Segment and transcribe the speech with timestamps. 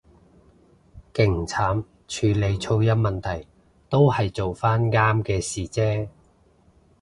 [1.13, 3.47] 勁慘處理噪音問題，
[3.87, 6.07] 都係做返啱嘅事啫